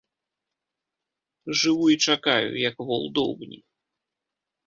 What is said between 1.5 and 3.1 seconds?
Жыву і чакаю, як вол